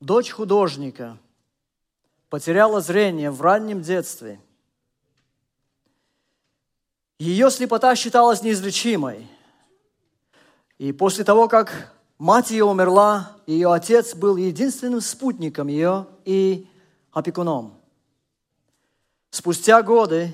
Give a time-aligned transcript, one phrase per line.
[0.00, 1.18] дочь художника,
[2.30, 4.40] потеряла зрение в раннем детстве.
[7.18, 9.28] Ее слепота считалась неизлечимой.
[10.78, 16.66] И после того, как мать ее умерла, ее отец был единственным спутником ее и
[17.12, 17.78] опекуном.
[19.30, 20.32] Спустя годы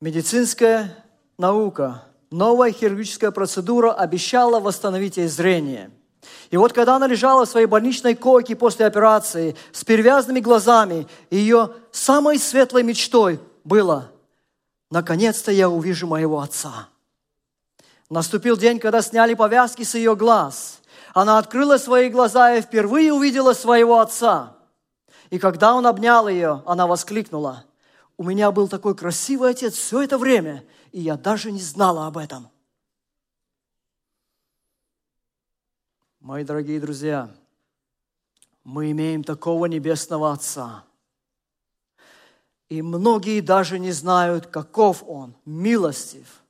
[0.00, 1.04] медицинская
[1.36, 5.90] наука, новая хирургическая процедура обещала восстановить ей зрение–
[6.50, 11.72] и вот когда она лежала в своей больничной койке после операции с перевязанными глазами, ее
[11.92, 14.10] самой светлой мечтой было
[14.90, 16.88] «Наконец-то я увижу моего отца».
[18.10, 20.80] Наступил день, когда сняли повязки с ее глаз.
[21.14, 24.56] Она открыла свои глаза и впервые увидела своего отца.
[25.30, 27.64] И когда он обнял ее, она воскликнула,
[28.16, 32.18] «У меня был такой красивый отец все это время, и я даже не знала об
[32.18, 32.48] этом».
[36.24, 37.28] Мои дорогие друзья,
[38.62, 40.82] мы имеем такого небесного Отца.
[42.70, 46.42] И многие даже не знают, каков Он, милостив,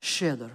[0.00, 0.50] щедр,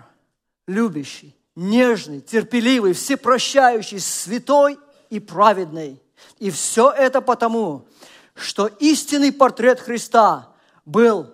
[0.65, 4.79] любящий, нежный, терпеливый, всепрощающий, святой
[5.11, 6.01] и праведный.
[6.39, 7.87] И все это потому,
[8.33, 10.51] что истинный портрет Христа
[10.83, 11.31] был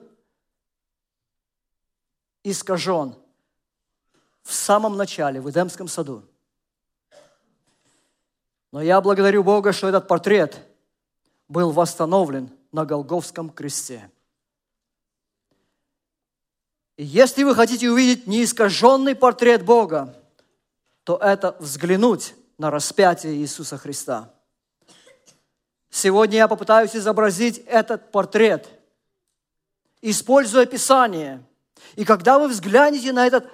[2.43, 3.16] искажен
[4.44, 6.23] в самом начале, в Эдемском саду.
[8.72, 10.58] Но я благодарю Бога, что этот портрет
[11.47, 14.09] был восстановлен на Голговском кресте.
[16.95, 20.16] И если вы хотите увидеть неискаженный портрет Бога,
[21.03, 24.34] то это взглянуть на распятие Иисуса Христа.
[25.89, 28.69] Сегодня я попытаюсь изобразить этот портрет,
[30.02, 31.44] используя Писание.
[31.95, 33.50] И когда вы взглянете на этот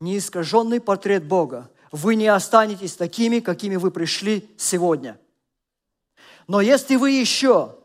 [0.00, 5.18] неискаженный портрет Бога, вы не останетесь такими, какими вы пришли сегодня.
[6.46, 7.76] Но если вы еще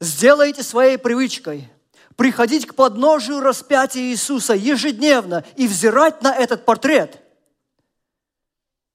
[0.00, 1.70] сделаете своей привычкой
[2.16, 7.20] приходить к подножию распятия Иисуса ежедневно и взирать на этот портрет,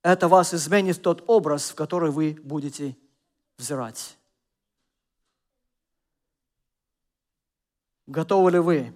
[0.02, 2.96] это вас изменит тот образ, в который вы будете
[3.58, 4.18] взирать.
[8.08, 8.94] Готовы ли вы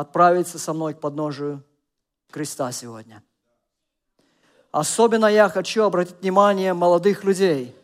[0.00, 1.64] отправиться со мной к подножию
[2.30, 3.22] креста сегодня.
[4.70, 7.74] Особенно я хочу обратить внимание молодых людей.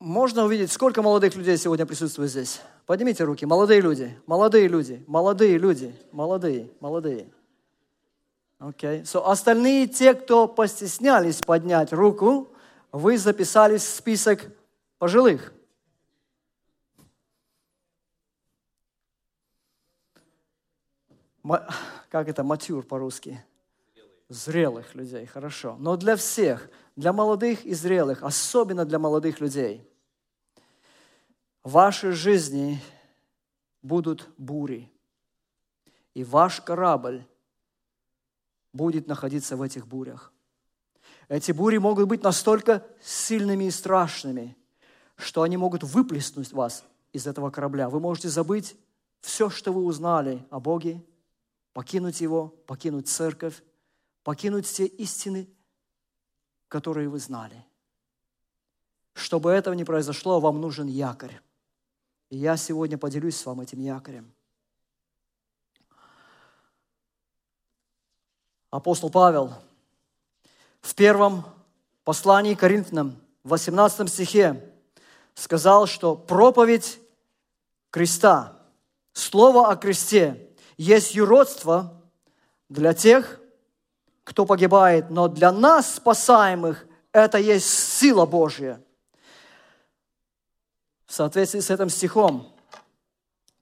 [0.00, 2.60] Можно увидеть, сколько молодых людей сегодня присутствует здесь?
[2.86, 3.44] Поднимите руки.
[3.44, 7.28] Молодые люди, молодые люди, молодые люди, молодые, молодые.
[8.58, 9.00] Окей.
[9.00, 9.02] Okay.
[9.02, 12.48] So, остальные те, кто постеснялись поднять руку,
[12.90, 14.46] вы записались в список
[14.98, 15.52] пожилых.
[22.10, 23.44] как это, матюр по-русски?
[24.28, 25.76] Зрелых людей, хорошо.
[25.78, 29.88] Но для всех, для молодых и зрелых, особенно для молодых людей,
[31.62, 32.80] в вашей жизни
[33.82, 34.90] будут бури.
[36.14, 37.24] И ваш корабль
[38.72, 40.32] будет находиться в этих бурях.
[41.28, 44.56] Эти бури могут быть настолько сильными и страшными,
[45.16, 47.88] что они могут выплеснуть вас из этого корабля.
[47.88, 48.76] Вы можете забыть
[49.20, 51.02] все, что вы узнали о Боге,
[51.76, 53.62] покинуть его, покинуть церковь,
[54.22, 55.46] покинуть все истины,
[56.68, 57.66] которые вы знали.
[59.12, 61.38] Чтобы этого не произошло, вам нужен якорь.
[62.30, 64.32] И я сегодня поделюсь с вами этим якорем.
[68.70, 69.52] Апостол Павел
[70.80, 71.44] в первом
[72.04, 74.72] послании к Коринфянам, в 18 стихе,
[75.34, 76.98] сказал, что проповедь
[77.90, 78.62] креста,
[79.12, 80.45] слово о кресте
[80.76, 82.02] есть юродство
[82.68, 83.40] для тех,
[84.24, 88.82] кто погибает, но для нас, спасаемых, это есть сила Божья.
[91.06, 92.52] В соответствии с этим стихом,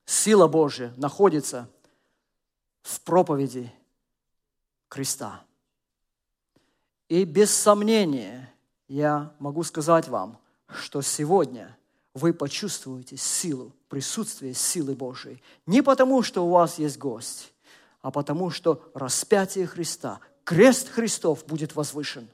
[0.06, 1.68] сила Божья находится
[2.82, 3.72] в проповеди
[4.88, 5.44] креста.
[7.08, 8.52] И без сомнения
[8.88, 11.76] я могу сказать вам, что сегодня
[12.14, 15.42] вы почувствуете силу присутствие силы Божией.
[15.66, 17.52] Не потому, что у вас есть гость,
[18.02, 22.28] а потому, что распятие Христа, крест Христов будет возвышен.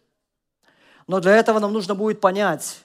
[1.06, 2.84] Но для этого нам нужно будет понять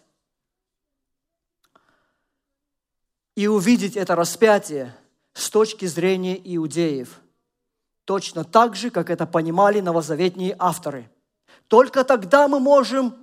[3.35, 4.95] и увидеть это распятие
[5.33, 7.19] с точки зрения иудеев.
[8.05, 11.09] Точно так же, как это понимали новозаветные авторы.
[11.67, 13.15] Только тогда мы можем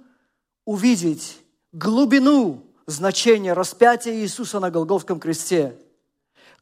[0.64, 1.38] увидеть
[1.72, 5.78] глубину значение распятия Иисуса на Голговском кресте.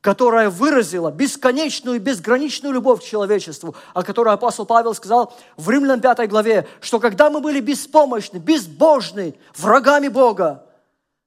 [0.00, 6.00] которая выразила бесконечную и безграничную любовь к человечеству, о которой апостол Павел сказал в Римлянам
[6.00, 10.66] 5 главе, что когда мы были беспомощны, безбожны, врагами Бога,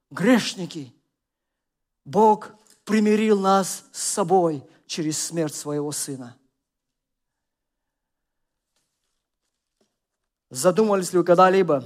[0.09, 0.91] грешники,
[2.03, 2.49] Бог
[2.83, 6.35] примирил нас с собой через смерть своего Сына.
[10.49, 11.83] Задумались ли вы когда-либо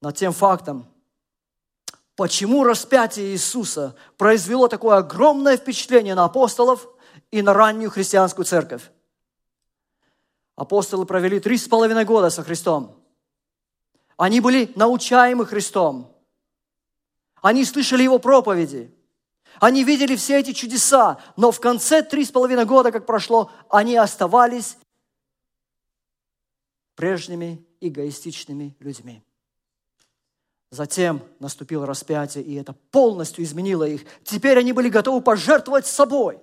[0.00, 0.86] над тем фактом,
[2.16, 6.88] почему распятие Иисуса произвело такое огромное впечатление на апостолов
[7.30, 8.90] и на раннюю христианскую церковь?
[10.56, 13.02] Апостолы провели три с половиной года со Христом.
[14.16, 16.14] Они были научаемы Христом.
[17.40, 18.94] Они слышали Его проповеди.
[19.60, 23.96] Они видели все эти чудеса, но в конце три с половиной года, как прошло, они
[23.96, 24.76] оставались
[26.94, 29.22] прежними эгоистичными людьми.
[30.72, 34.06] Затем наступило распятие, и это полностью изменило их.
[34.24, 36.40] Теперь они были готовы пожертвовать собой,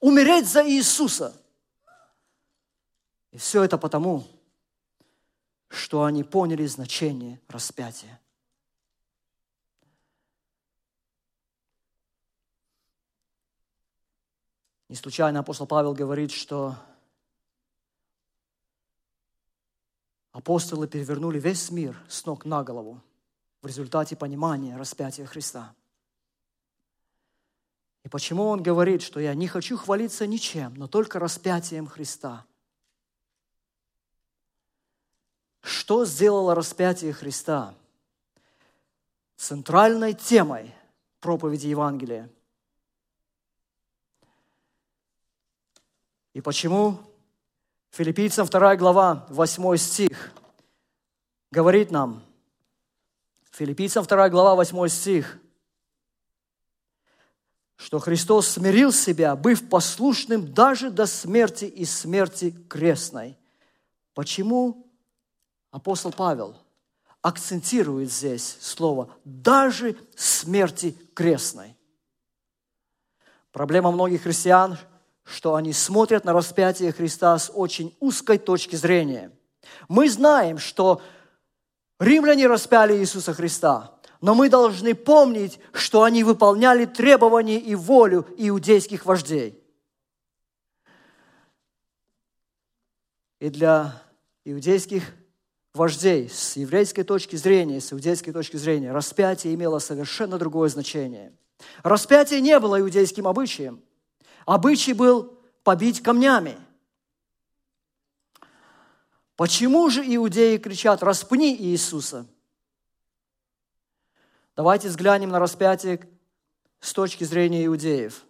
[0.00, 1.38] умереть за Иисуса.
[3.30, 4.26] И все это потому,
[5.68, 8.18] что они поняли значение распятия.
[14.88, 16.74] Не случайно апостол Павел говорит, что
[20.32, 23.02] апостолы перевернули весь мир с ног на голову
[23.62, 25.74] в результате понимания распятия Христа.
[28.04, 32.46] И почему он говорит, что я не хочу хвалиться ничем, но только распятием Христа?
[35.60, 37.74] Что сделало распятие Христа
[39.36, 40.74] центральной темой
[41.20, 42.30] проповеди Евангелия?
[46.32, 47.00] И почему
[47.90, 50.32] Филиппийцам 2 глава, 8 стих,
[51.50, 52.22] говорит нам,
[53.58, 55.36] Филиппийцам 2 глава, 8 стих,
[57.74, 63.36] что Христос смирил себя, быв послушным даже до смерти и смерти крестной.
[64.14, 64.86] Почему
[65.72, 66.56] апостол Павел
[67.20, 71.76] акцентирует здесь слово «даже смерти крестной»?
[73.50, 74.78] Проблема многих христиан–
[75.24, 79.30] что они смотрят на распятие Христа с очень узкой точки зрения.
[79.86, 81.02] Мы знаем, что
[81.98, 89.06] римляне распяли Иисуса Христа, но мы должны помнить, что они выполняли требования и волю иудейских
[89.06, 89.62] вождей.
[93.40, 94.02] И для
[94.44, 95.04] иудейских
[95.74, 101.32] вождей с еврейской точки зрения, с иудейской точки зрения, распятие имело совершенно другое значение.
[101.82, 103.82] Распятие не было иудейским обычаем–
[104.48, 106.56] Обычай был побить камнями.
[109.38, 112.26] Почему же иудеи кричат «распни Иисуса»?
[114.54, 116.06] Давайте взглянем на распятие
[116.80, 118.24] с точки зрения иудеев.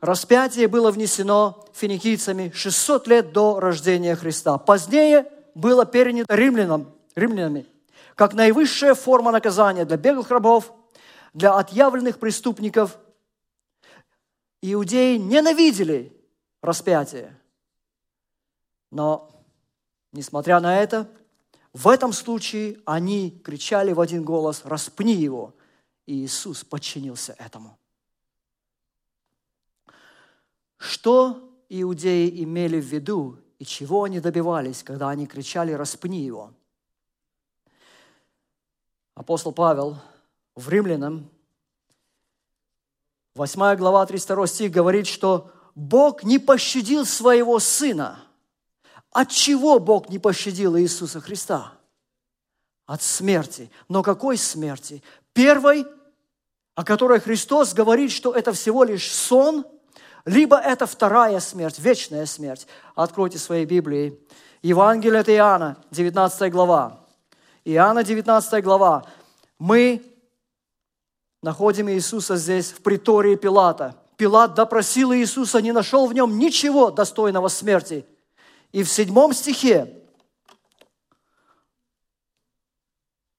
[0.00, 4.58] Распятие было внесено финикийцами 600 лет до рождения Христа.
[4.58, 5.26] Позднее
[5.56, 7.66] было перенято римлянам, римлянами
[8.14, 10.72] как наивысшая форма наказания для беглых рабов,
[11.32, 12.98] для отъявленных преступников–
[14.60, 16.12] Иудеи ненавидели
[16.62, 17.36] распятие.
[18.90, 19.30] Но,
[20.12, 21.10] несмотря на это,
[21.72, 25.54] в этом случае они кричали в один голос «распни его!»
[26.06, 27.78] И Иисус подчинился этому.
[30.78, 36.52] Что иудеи имели в виду и чего они добивались, когда они кричали «распни его»?
[39.14, 39.98] Апостол Павел
[40.54, 41.28] в Римлянам
[43.34, 48.27] 8 глава, 32 стих говорит, что Бог не пощадил своего Сына.
[49.12, 51.72] От чего Бог не пощадил Иисуса Христа?
[52.86, 53.70] От смерти.
[53.88, 55.02] Но какой смерти?
[55.32, 55.86] Первой,
[56.74, 59.64] о которой Христос говорит, что это всего лишь сон,
[60.24, 62.66] либо это вторая смерть, вечная смерть.
[62.94, 64.18] Откройте свои Библии.
[64.62, 67.04] Евангелие от Иоанна, 19 глава.
[67.64, 69.06] Иоанна, 19 глава.
[69.58, 70.02] Мы
[71.42, 73.94] находим Иисуса здесь, в притории Пилата.
[74.16, 78.04] Пилат допросил Иисуса, не нашел в нем ничего достойного смерти.
[78.72, 79.94] И в седьмом стихе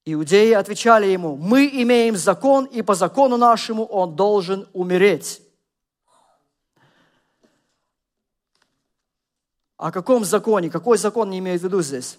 [0.06, 5.42] иудеи отвечали ему, мы имеем закон, и по закону нашему он должен умереть.
[9.78, 10.70] О каком законе?
[10.70, 12.18] Какой закон не имеет в виду здесь?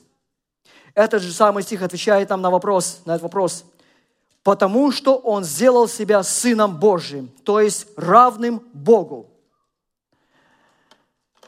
[0.95, 3.65] Этот же самый стих отвечает нам на вопрос, на этот вопрос
[4.43, 9.31] потому что Он сделал себя Сыном Божьим, то есть равным Богу.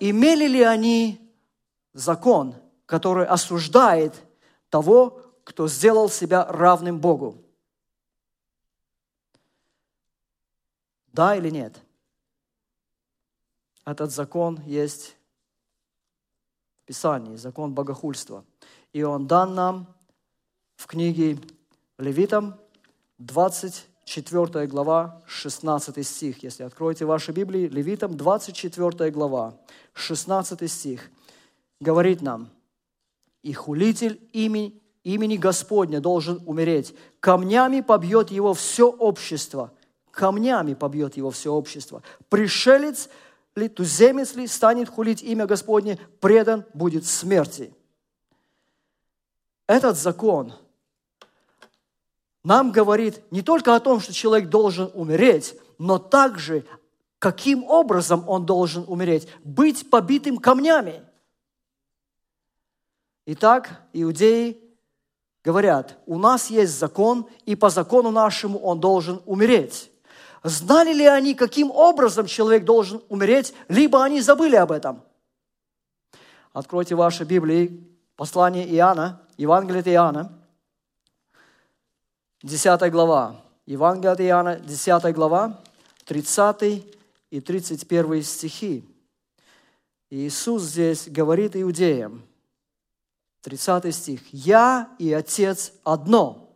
[0.00, 1.21] Имели ли они
[1.92, 2.54] закон,
[2.86, 4.14] который осуждает
[4.68, 7.42] того, кто сделал себя равным Богу?
[11.12, 11.80] Да или нет?
[13.84, 15.16] Этот закон есть
[16.82, 18.44] в Писании, закон богохульства.
[18.92, 19.86] И он дан нам
[20.76, 21.38] в книге
[21.98, 22.58] Левитам,
[23.18, 26.42] 24 глава, 16 стих.
[26.42, 29.54] Если откроете ваши Библии, Левитам, 24 глава,
[29.94, 31.10] 16 стих,
[31.82, 32.50] говорит нам,
[33.42, 36.94] «И хулитель имени, имени Господня должен умереть.
[37.20, 39.72] Камнями побьет его все общество».
[40.12, 42.02] Камнями побьет его все общество.
[42.28, 43.08] Пришелец
[43.56, 47.74] ли, туземец ли станет хулить имя Господне, предан будет смерти.
[49.66, 50.52] Этот закон
[52.44, 56.66] нам говорит не только о том, что человек должен умереть, но также,
[57.18, 59.28] каким образом он должен умереть.
[59.44, 61.02] Быть побитым камнями.
[63.26, 64.60] Итак, иудеи
[65.44, 69.90] говорят, у нас есть закон, и по закону нашему он должен умереть.
[70.42, 75.02] Знали ли они, каким образом человек должен умереть, либо они забыли об этом?
[76.52, 77.84] Откройте ваши Библии,
[78.16, 80.38] послание Иоанна, Евангелие от Иоанна,
[82.42, 83.40] 10 глава.
[83.66, 85.60] Евангелие от Иоанна, 10 глава,
[86.04, 86.84] 30
[87.30, 88.84] и 31 стихи.
[90.10, 92.22] Иисус здесь говорит иудеям,
[93.42, 96.48] 30 стих, «Я и Отец одно».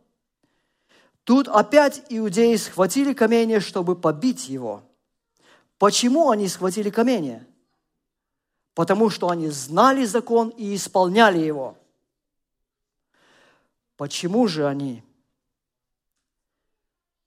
[1.23, 4.81] Тут опять иудеи схватили камень, чтобы побить его.
[5.77, 7.45] Почему они схватили камень?
[8.73, 11.75] Потому что они знали закон и исполняли его.
[13.97, 15.03] Почему же они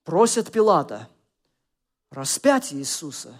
[0.03, 1.07] просят Пилата
[2.09, 3.39] распять Иисуса,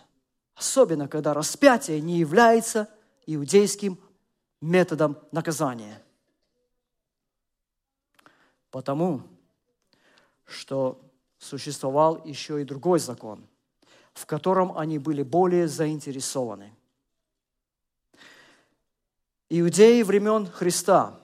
[0.54, 2.88] особенно когда распятие не является
[3.26, 4.00] иудейским
[4.60, 6.04] методом наказания?
[8.72, 9.22] Потому
[10.46, 11.00] что
[11.38, 13.46] существовал еще и другой закон,
[14.14, 16.74] в котором они были более заинтересованы.
[19.50, 21.20] Иудеи времен Христа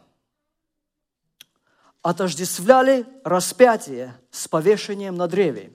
[2.02, 5.74] отождествляли распятие с повешением на древе.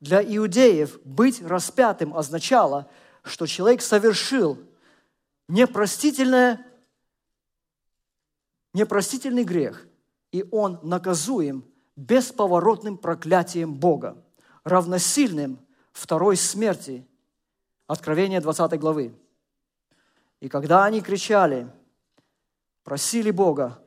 [0.00, 2.90] Для иудеев быть распятым означало,
[3.22, 4.58] что человек совершил
[5.48, 6.64] непростительное,
[8.74, 9.86] непростительный грех,
[10.32, 11.64] и он наказуем–
[11.96, 14.22] бесповоротным проклятием Бога,
[14.64, 15.58] равносильным
[15.92, 17.06] второй смерти.
[17.86, 19.14] Откровение 20 главы.
[20.40, 21.70] И когда они кричали,
[22.84, 23.82] просили Бога,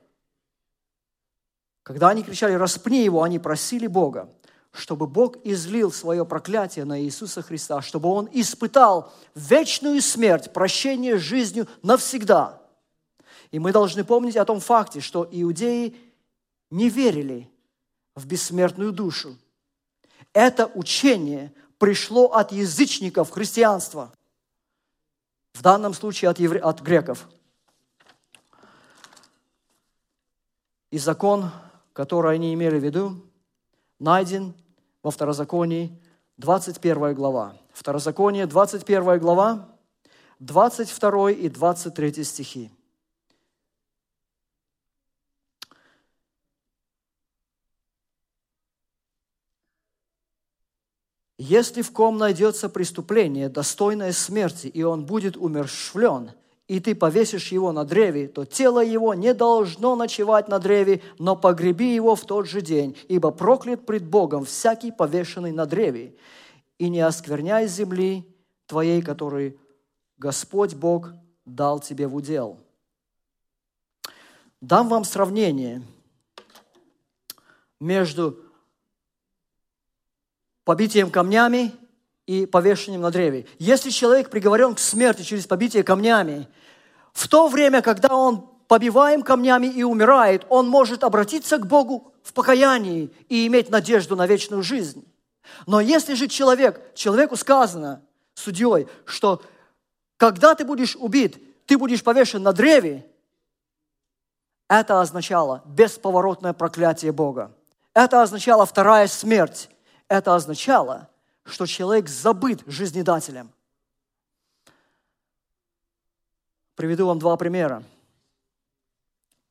[1.84, 4.29] когда они кричали «распни его», они просили Бога,
[4.72, 11.67] чтобы Бог излил свое проклятие на Иисуса Христа, чтобы Он испытал вечную смерть, прощение жизнью
[11.81, 12.62] навсегда.
[13.51, 16.09] И мы должны помнить о том факте, что иудеи
[16.70, 17.50] не верили
[18.16, 19.38] в бессмертную душу.
[20.34, 24.14] Это учение пришло от язычников христианства,
[25.54, 26.60] в данном случае от, евре...
[26.60, 27.28] от греков.
[30.92, 31.52] И закон,
[31.94, 33.22] который они имели в виду,
[34.00, 34.54] найден
[35.04, 35.98] во Второзаконии,
[36.38, 37.58] 21 глава.
[37.74, 39.70] Второзаконие, 21 глава,
[40.40, 42.72] 22 и 23 стихи.
[51.50, 56.29] Если в ком найдется преступление, достойное смерти, и он будет умершвлен,
[56.68, 61.36] и ты повесишь его на древе, то тело его не должно ночевать на древе, но
[61.36, 66.15] погреби его в тот же день, ибо проклят пред Богом всякий повешенный на древе.
[66.77, 68.32] И не оскверняй земли
[68.68, 69.58] твоей, которую
[70.20, 71.13] Господь Бог
[71.46, 72.60] дал тебе в удел.
[74.62, 75.82] Дам вам сравнение
[77.79, 78.38] между
[80.70, 81.74] побитием камнями
[82.28, 83.48] и повешением на древе.
[83.58, 86.48] Если человек приговорен к смерти через побитие камнями,
[87.12, 92.34] в то время, когда он побиваем камнями и умирает, он может обратиться к Богу в
[92.34, 95.12] покаянии и иметь надежду на вечную жизнь.
[95.66, 98.04] Но если же человек, человеку сказано
[98.36, 99.42] судьей, что
[100.18, 103.08] когда ты будешь убит, ты будешь повешен на древе,
[104.68, 107.56] это означало бесповоротное проклятие Бога.
[107.96, 109.68] Это означало вторая смерть
[110.10, 111.08] это означало,
[111.46, 113.51] что человек забыт жизнедателем.
[116.75, 117.84] Приведу вам два примера.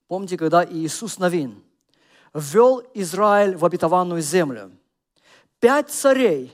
[0.08, 1.62] Помните, когда Иисус Новин
[2.34, 4.72] ввел Израиль в обетованную землю,
[5.60, 6.52] пять царей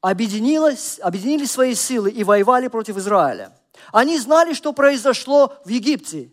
[0.00, 3.56] объединились, объединили свои силы и воевали против Израиля.
[3.92, 6.32] Они знали, что произошло в Египте.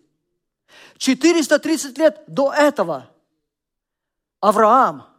[0.98, 3.10] 430 лет до этого
[4.40, 5.08] Авраам–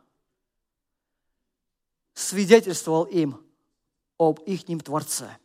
[2.14, 3.40] свидетельствовал им
[4.18, 5.36] об ихнем Творце.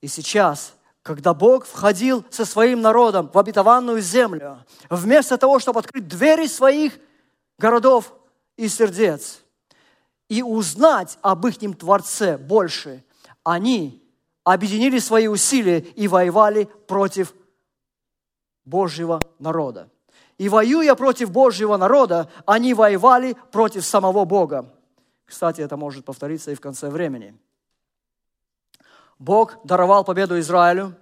[0.00, 6.08] И сейчас, когда Бог входил со своим народом в обетованную землю, вместо того, чтобы открыть
[6.08, 6.98] двери своих
[7.58, 8.12] городов
[8.56, 9.42] и сердец
[10.28, 13.04] и узнать об их Творце больше,
[13.44, 14.02] они
[14.44, 17.34] объединили свои усилия и воевали против
[18.64, 19.88] Божьего народа.
[20.38, 24.74] И воюя против Божьего народа, они воевали против самого Бога.
[25.24, 27.34] Кстати, это может повториться и в конце времени.
[29.18, 30.96] Бог даровал победу Израилю.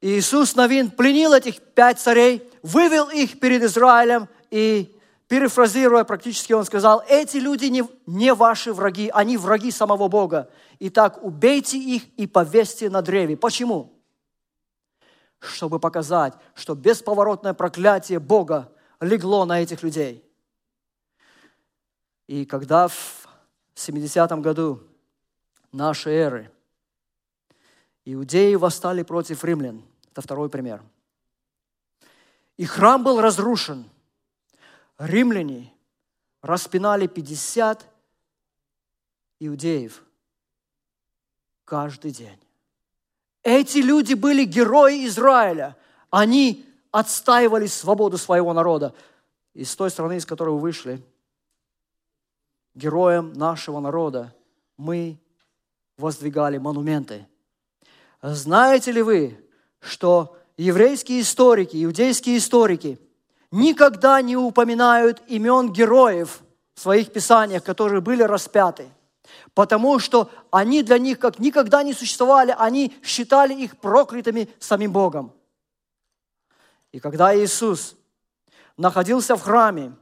[0.00, 7.04] Иисус Новин пленил этих пять царей, вывел их перед Израилем и, перефразируя практически, он сказал,
[7.08, 10.50] эти люди не, не ваши враги, они враги самого Бога.
[10.80, 13.36] Итак, убейте их и повесьте на древе.
[13.36, 13.92] Почему?
[15.38, 20.24] Чтобы показать, что бесповоротное проклятие Бога легло на этих людей.
[22.26, 23.26] И когда в
[23.74, 24.82] 70-м году
[25.72, 26.50] нашей эры
[28.04, 30.82] иудеи восстали против римлян, это второй пример,
[32.56, 33.88] и храм был разрушен,
[34.98, 35.72] римляне
[36.42, 37.86] распинали 50
[39.40, 40.02] иудеев–
[41.72, 42.38] каждый день.
[43.42, 45.74] Эти люди были герои Израиля.
[46.10, 48.94] Они отстаивали свободу своего народа.
[49.54, 51.02] И с той страны, из которой вы вышли,
[52.74, 54.34] героям нашего народа
[54.76, 55.18] мы
[55.96, 57.26] воздвигали монументы.
[58.22, 59.38] Знаете ли вы,
[59.80, 62.98] что еврейские историки, иудейские историки
[63.50, 66.40] никогда не упоминают имен героев
[66.74, 68.88] в своих писаниях, которые были распяты–
[69.54, 75.32] потому что они для них как никогда не существовали, они считали их проклятыми самим Богом.
[76.90, 77.96] И когда Иисус
[78.76, 79.92] находился в храме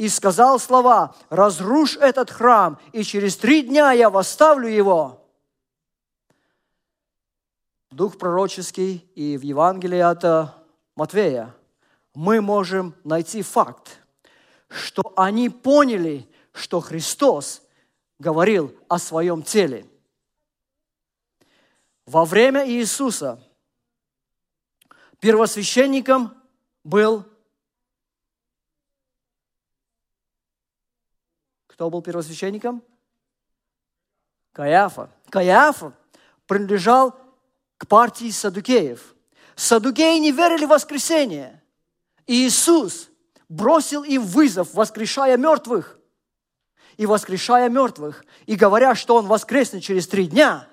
[0.00, 5.28] и сказал слова «Разрушь этот храм, и через три дня я восставлю его»,
[7.90, 10.54] Дух пророческий и в Евангелии от
[10.96, 11.54] Матвея
[12.14, 13.98] мы можем найти факт,
[14.68, 17.62] что они поняли, что Христос–
[18.18, 19.86] говорил о своем теле.
[22.06, 23.42] Во время Иисуса
[25.20, 26.34] первосвященником
[26.84, 27.24] был
[31.80, 32.82] Кто был первосвященником?
[34.52, 35.08] Каяфа.
[35.30, 35.94] Каяфа
[36.46, 37.18] принадлежал
[37.78, 39.14] к партии садукеев.
[39.56, 41.64] Садукеи не верили в воскресение.
[42.26, 43.08] И Иисус
[43.48, 45.98] бросил им вызов, воскрешая мертвых
[46.98, 50.68] и воскрешая мертвых, и говоря, что Он воскреснет через три дня,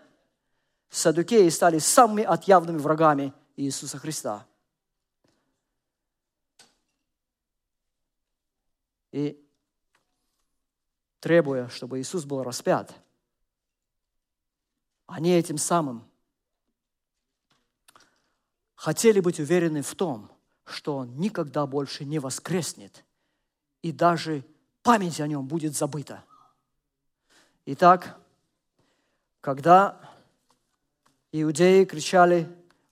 [0.90, 4.46] садукеи стали самыми отъявными врагами Иисуса Христа.
[9.14, 9.42] И
[11.20, 12.94] требуя, чтобы Иисус был распят,
[15.08, 16.04] они этим самым
[18.76, 20.32] хотели быть уверены в том,
[20.66, 23.04] что Он никогда больше не воскреснет
[23.82, 24.44] и даже
[24.84, 26.24] память о нем будет забыта.
[27.66, 28.18] Итак,
[29.42, 30.00] когда
[31.32, 32.48] иудеи кричали,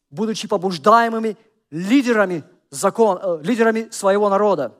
[0.09, 1.37] будучи побуждаемыми
[1.69, 4.77] лидерами, закон, э, лидерами своего народа,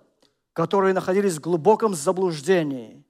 [0.54, 3.05] которые находились в глубоком заблуждении.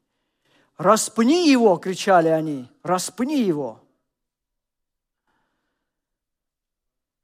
[0.77, 2.69] «Распни его!»– кричали они.
[2.83, 3.81] «Распни его!»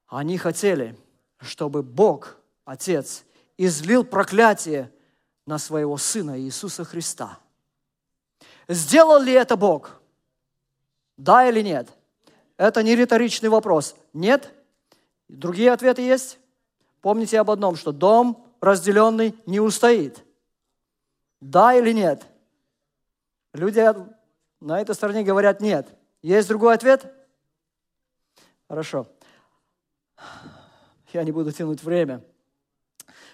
[0.08, 0.98] Они хотели,
[1.40, 3.24] чтобы Бог, Отец,
[3.58, 4.92] излил проклятие
[5.46, 7.40] на своего Сына Иисуса Христа.
[8.68, 10.02] Сделал ли это Бог?
[11.18, 11.90] Да или нет?
[12.58, 13.96] Это не риторичный вопрос.
[14.14, 14.54] Нет?
[15.28, 16.40] Другие ответы есть?
[17.02, 20.24] Помните об одном, что дом разделенный не устоит.
[21.40, 22.26] Да или нет?
[23.54, 23.84] Люди
[24.60, 25.88] на этой стороне говорят нет.
[26.22, 27.12] Есть другой ответ?
[28.68, 29.08] Хорошо.
[31.12, 32.24] Я не буду тянуть время.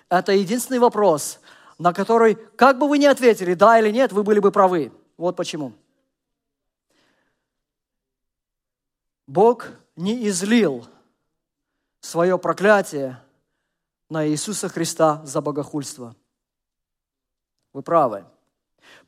[0.10, 1.40] Это единственный вопрос,
[1.78, 4.92] на который, как бы вы ни ответили, да или нет, вы были бы правы.
[5.18, 5.74] Вот почему.
[9.28, 10.88] Бог не излил
[12.00, 13.22] свое проклятие
[14.10, 16.16] на Иисуса Христа за богохульство.
[17.74, 18.26] Вы правы.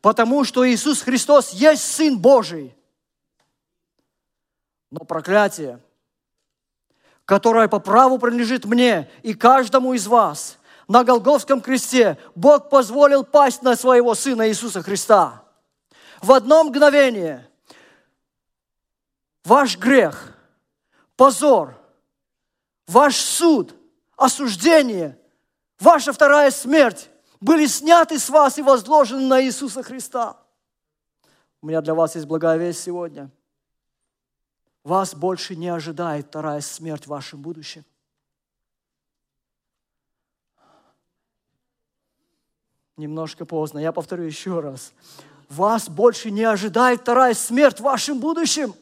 [0.01, 2.75] Потому что Иисус Христос есть Сын Божий.
[4.91, 5.79] Но проклятие,
[7.25, 10.57] которое по праву принадлежит мне и каждому из вас–
[10.89, 15.43] на Голговском кресте Бог позволил пасть на своего Сына Иисуса Христа.
[16.19, 17.47] В одно мгновение
[19.45, 20.35] ваш грех,
[21.15, 21.79] позор,
[22.87, 23.75] ваш суд,
[24.17, 25.17] осуждение,
[25.79, 27.08] ваша вторая смерть
[27.41, 30.37] были сняты с вас и возложены на Иисуса Христа.
[31.61, 33.29] У меня для вас есть благая весть сегодня.
[34.83, 37.85] вас больше не ожидает вторая смерть в вашем будущем.
[42.97, 44.91] Немножко поздно, я повторю еще раз.
[45.47, 48.73] Вас больше не ожидает вторая смерть в вашем будущем.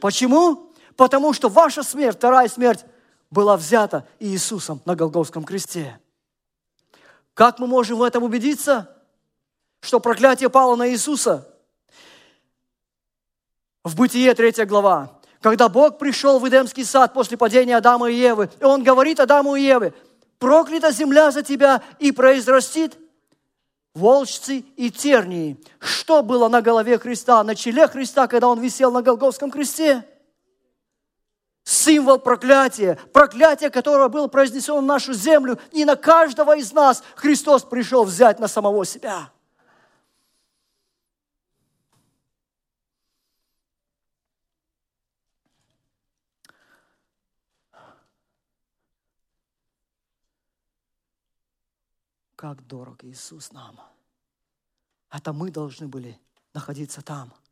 [0.00, 0.72] Почему?
[0.96, 2.84] Потому что ваша смерть, вторая смерть,
[3.30, 5.98] была взята Иисусом на Голгофском кресте.
[7.38, 8.90] Как мы можем в этом убедиться?
[9.80, 11.46] Что проклятие пало на Иисуса.
[13.84, 15.20] В Бытие 3 глава.
[15.40, 19.54] Когда Бог пришел в Эдемский сад после падения Адама и Евы, и Он говорит Адаму
[19.54, 19.94] и Еве,
[20.40, 22.98] проклята земля за тебя и произрастит
[23.94, 25.62] волчцы и тернии.
[25.78, 30.04] Что было на голове Христа, на челе Христа, когда Он висел на Голгофском кресте?
[31.68, 37.62] Символ проклятия, проклятие, которое было произнесено в нашу землю, и на каждого из нас Христос
[37.62, 39.30] пришел взять на самого себя.
[52.34, 53.80] Как дорог Иисус нам.
[55.10, 56.18] Это мы должны были
[56.54, 57.34] находиться там–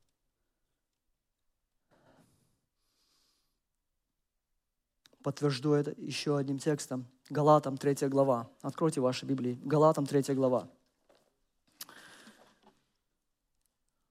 [5.26, 7.04] подтвержду это еще одним текстом.
[7.30, 8.48] Галатам 3 глава.
[8.62, 9.58] Откройте ваши Библии.
[9.64, 10.68] Галатам 3 глава.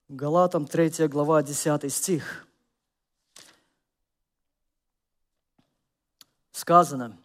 [0.09, 2.45] Галатам 3 глава, 10 стих.
[6.51, 7.17] Сказано,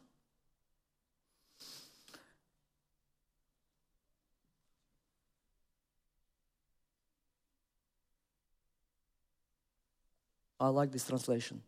[10.61, 11.61] I like this translation.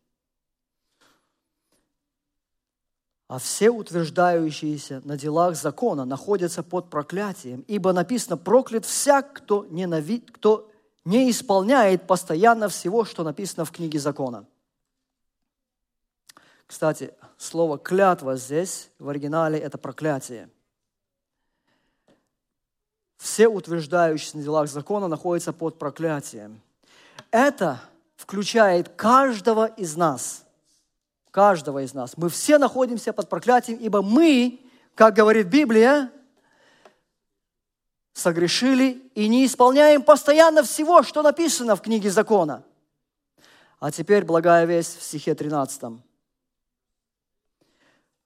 [3.33, 10.31] А все утверждающиеся на делах закона находятся под проклятием, ибо написано, проклят всяк, кто, ненавид,
[10.31, 10.71] кто
[11.07, 14.45] не исполняет постоянно всего, что написано в книге закона.
[16.66, 20.51] Кстати, слово «клятва» здесь, в оригинале, это проклятие.
[23.16, 26.61] Все утверждающиеся на делах закона находятся под проклятием.
[27.31, 27.81] Это
[28.14, 30.45] включает каждого из нас–
[31.33, 32.16] каждого из нас.
[32.16, 34.61] Мы все находимся под проклятием, ибо мы,
[34.95, 36.12] как говорит Библия,
[38.12, 42.62] согрешили и не исполняем постоянно всего, что написано в книге закона.
[43.81, 46.01] А теперь благая весть в стихе 13.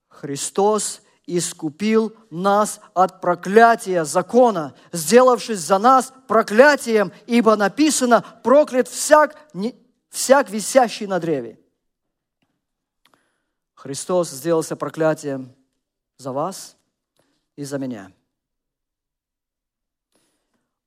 [0.09, 9.37] Христос искупил нас от проклятия закона, сделавшись за нас проклятием, ибо написано, проклят всяк,
[10.11, 11.61] всяк висящий на древе.
[13.77, 15.55] Христос сделался проклятием
[16.17, 16.77] за вас
[17.55, 18.11] и за меня.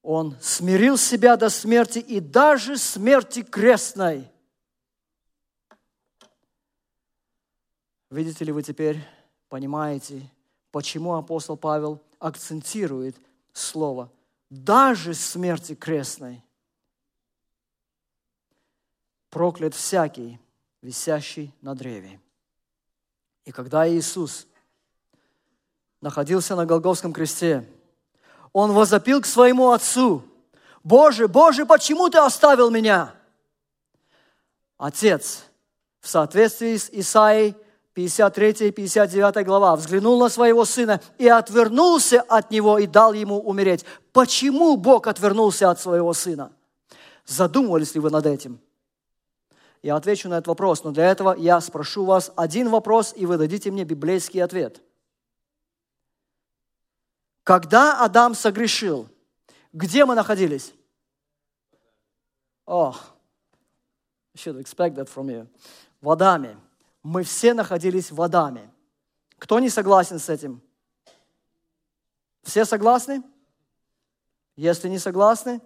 [0.02, 4.28] Он смирил себя до смерти и даже смерти крестной.
[8.10, 9.00] Видите ли вы теперь,
[9.50, 10.28] понимаете,
[10.72, 13.16] почему апостол Павел акцентирует
[13.54, 14.12] слово
[14.50, 16.44] «даже смерти крестной».
[19.30, 20.40] Проклят всякий,
[20.82, 22.20] висящий на древе.
[23.50, 24.46] И когда Иисус
[26.02, 27.68] находился на Голговском кресте,
[28.54, 30.22] Он возопил к своему Отцу,
[30.84, 33.16] «Боже, Боже, почему Ты оставил меня?»
[34.78, 35.46] Отец,
[36.00, 37.56] в соответствии с Исаией
[37.96, 43.40] 53 и 59 глава, взглянул на своего сына и отвернулся от него и дал ему
[43.40, 43.84] умереть.
[44.14, 46.52] Почему Бог отвернулся от своего сына?
[47.26, 48.62] Задумывались ли вы над этим?
[49.82, 53.38] Я отвечу на этот вопрос, но для этого я спрошу вас один вопрос, и вы
[53.38, 54.82] дадите мне библейский ответ.
[57.44, 59.08] Когда Адам согрешил,
[59.72, 60.74] где мы находились?
[62.66, 62.96] О, oh,
[64.36, 65.48] should expect that from you.
[66.02, 66.58] В Адаме.
[67.04, 68.70] Мы все находились в Адаме.
[69.38, 70.62] Кто не согласен с этим?
[72.44, 73.24] Все согласны?
[74.56, 75.62] Если не согласны,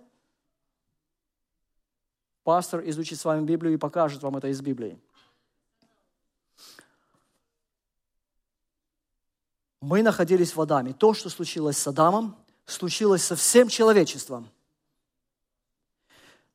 [2.44, 5.00] Пастор изучит с вами Библию и покажет вам это из Библии.
[9.80, 10.94] Мы находились в Адаме.
[10.94, 14.50] То, что случилось с Адамом, случилось со всем человечеством.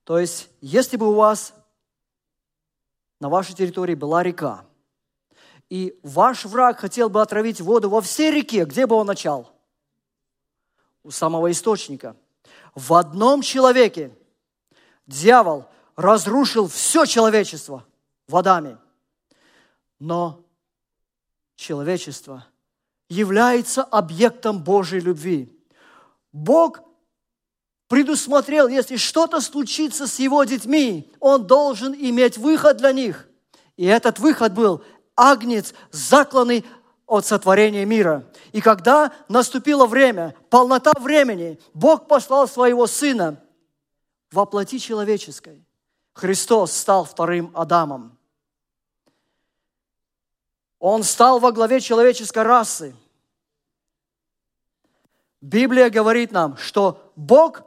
[0.04, 1.54] То есть, если бы у вас
[3.20, 4.64] на вашей территории была река,
[5.68, 9.50] и ваш враг хотел бы отравить воду во всей реке, где бы он начал?
[11.02, 12.16] У самого источника.
[12.74, 14.16] В одном человеке
[15.06, 15.66] дьявол
[15.98, 17.84] разрушил все человечество
[18.28, 18.78] в Адаме.
[19.98, 20.44] Но
[21.56, 22.46] человечество
[23.08, 25.52] является объектом Божьей любви.
[26.32, 26.82] Бог
[27.88, 33.28] предусмотрел, если что-то случится с его детьми, он должен иметь выход для них.
[33.76, 34.84] И этот выход был
[35.16, 36.64] агнец, закланный
[37.08, 38.24] от сотворения мира.
[38.52, 43.42] И когда наступило время, полнота времени, Бог послал своего Сына
[44.30, 45.64] во плоти человеческой.
[46.18, 48.18] Христос стал вторым Адамом.
[50.80, 52.96] Он стал во главе человеческой расы.
[55.40, 57.62] Библия говорит нам, что Бог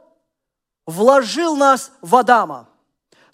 [0.84, 2.68] вложил нас в Адама.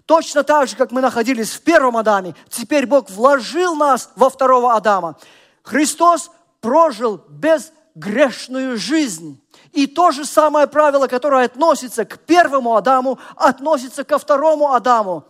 [0.07, 4.77] Точно так же, как мы находились в первом Адаме, теперь Бог вложил нас во второго
[4.77, 5.19] Адама.
[5.65, 9.43] Христос прожил безгрешную жизнь.
[9.73, 15.25] И то же самое правило, которое относится к первому Адаму, относится ко второму Адаму.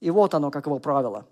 [0.00, 1.26] И вот оно, как его правило.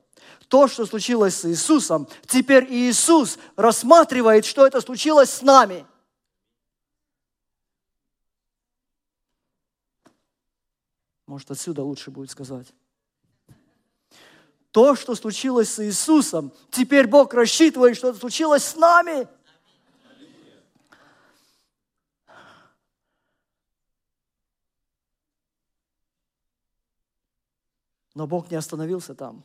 [0.48, 5.86] То, что случилось с Иисусом, теперь Иисус рассматривает, что это случилось с нами.
[11.26, 12.66] Может, отсюда лучше будет сказать.
[14.72, 19.28] То, что случилось с Иисусом, теперь Бог рассчитывает, что это случилось с нами.
[28.14, 29.42] Но Бог не остановился там.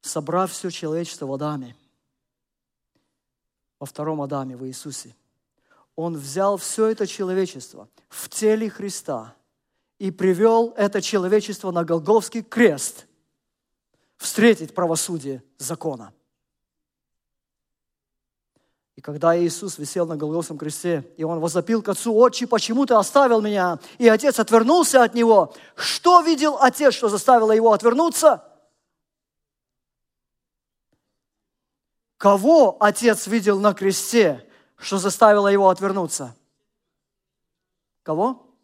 [0.00, 1.76] Собрав все человечество в Адаме,
[3.78, 5.14] во втором Адаме, в Иисусе–
[5.96, 9.34] он взял все это человечество в теле Христа
[9.98, 13.06] и привел это человечество на Голговский крест
[14.18, 16.12] встретить правосудие закона.
[18.96, 22.94] И когда Иисус висел на Голгофском кресте, и Он возопил к Отцу, «Отче, почему Ты
[22.94, 25.54] оставил меня?» И Отец отвернулся от Него.
[25.76, 28.42] Что видел Отец, что заставило Его отвернуться?
[32.16, 34.46] Кого Отец видел на кресте?
[34.76, 36.36] что заставило его отвернуться?
[38.02, 38.54] Кого?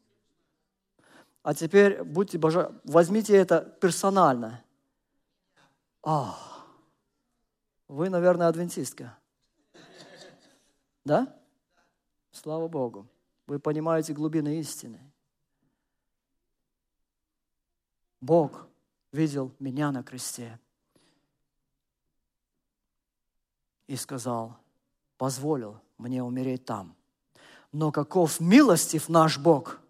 [1.42, 4.62] А теперь будьте божа, возьмите это персонально.
[6.04, 6.38] А,
[7.88, 9.18] вы, наверное, адвентистка.
[11.04, 11.34] Да?
[12.30, 13.06] Слава Богу.
[13.46, 15.00] Вы понимаете глубины истины.
[18.20, 18.68] Бог
[19.10, 20.58] видел меня на кресте
[23.88, 24.56] и сказал,
[25.18, 26.94] позволил мне умереть там.
[27.72, 29.80] Но каков милостив наш Бог,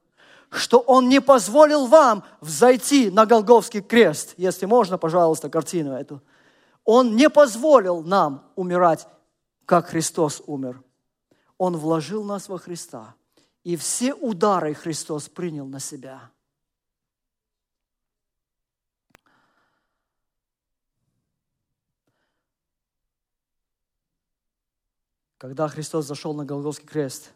[0.50, 4.34] что Он не позволил вам взойти на Голговский крест.
[4.36, 6.22] Если можно, пожалуйста, картину эту.
[6.84, 9.06] Он не позволил нам умирать,
[9.66, 10.82] как Христос умер.
[11.64, 13.14] Он вложил нас во Христа.
[13.62, 16.28] И все удары Христос принял на себя.
[25.38, 27.32] Когда Христос зашел на Голгофский крест,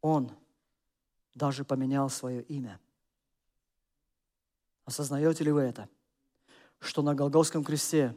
[0.00, 0.30] Он
[1.34, 2.80] даже поменял свое имя.
[4.86, 5.86] Осознаете ли вы это?
[6.78, 8.16] Что на Голгофском кресте,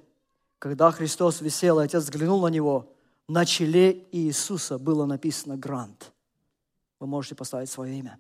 [0.58, 2.94] когда Христос висел, и Отец взглянул на Него,
[3.28, 6.12] на челе Иисуса было написано «Грант».
[7.00, 8.20] Вы можете поставить свое имя.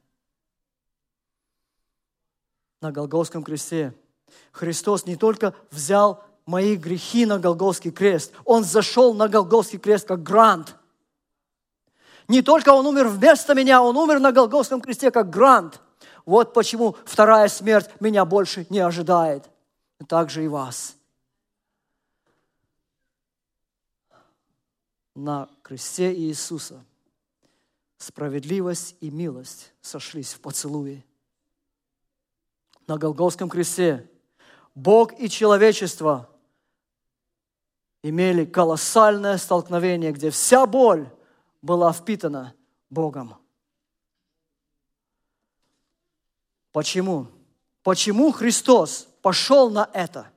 [2.81, 3.93] На Голгофском кресте
[4.51, 8.33] Христос не только взял мои грехи на Голгофский крест.
[8.45, 10.75] Он зашел на Голгофский крест как грант.
[12.27, 15.81] Не только Он умер вместо меня, Он умер на Голгофском кресте как грант.
[16.25, 19.49] Вот почему вторая смерть меня больше не ожидает.
[20.07, 20.95] Так же и вас.
[25.15, 26.83] На кресте Иисуса
[27.97, 31.03] справедливость и милость сошлись в поцелуе.
[32.87, 34.09] На Голгофском кресте
[34.75, 36.29] Бог и человечество
[38.01, 41.07] имели колоссальное столкновение, где вся боль
[41.61, 42.53] была впитана
[42.89, 43.37] Богом.
[46.71, 47.27] Почему?
[47.83, 50.27] Почему Христос пошел на это?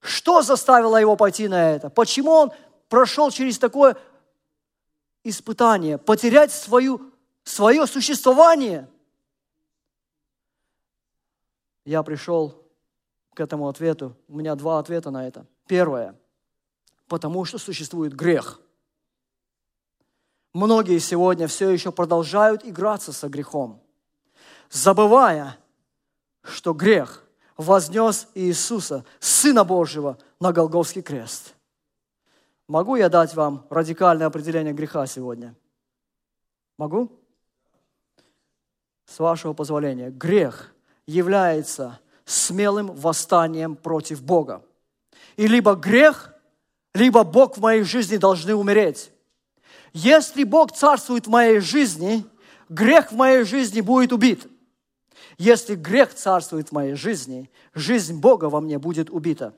[0.00, 1.90] Что заставило его пойти на это?
[1.90, 2.52] Почему он
[2.90, 3.96] прошел через такое
[5.24, 7.10] испытание, потерять свою,
[7.42, 8.86] свое существование?
[11.86, 12.62] Я пришел
[13.32, 14.14] к этому ответу.
[14.28, 15.46] У меня два ответа на это.
[15.66, 16.14] Первое–
[17.10, 18.60] потому что существует грех.
[20.54, 23.82] Многие сегодня все еще продолжают играться со грехом,
[24.70, 25.58] забывая,
[26.42, 27.24] что грех
[27.56, 31.54] вознес Иисуса, Сына Божьего, на Голговский крест.
[32.70, 35.56] Могу я дать вам радикальное определение греха сегодня?
[36.78, 37.10] Могу?
[39.06, 40.10] С вашего позволения.
[40.10, 40.72] Грех
[41.04, 44.62] является смелым восстанием против Бога.
[45.36, 46.32] И либо грех
[46.94, 49.10] либо Бог в моей жизни должны умереть.
[49.92, 52.24] Если Бог царствует в моей жизни,
[52.68, 54.46] грех в моей жизни будет убит.
[55.38, 59.56] Если грех царствует в моей жизни, жизнь Бога во мне будет убита.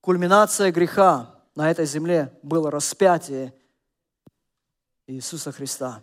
[0.00, 3.54] Кульминация греха на этой земле было распятие
[5.06, 6.02] Иисуса Христа.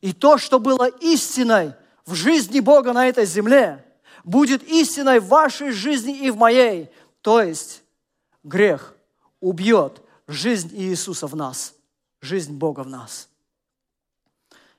[0.00, 1.74] И то, что было истиной
[2.06, 3.84] в жизни Бога на этой земле,
[4.24, 6.90] будет истиной в вашей жизни и в моей.
[7.20, 7.82] То есть
[8.42, 8.94] грех
[9.40, 11.74] убьет жизнь Иисуса в нас,
[12.20, 13.28] жизнь Бога в нас.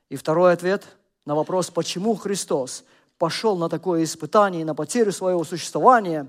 [0.09, 0.85] И второй ответ
[1.25, 2.83] на вопрос, почему Христос
[3.17, 6.27] пошел на такое испытание, на потерю своего существования,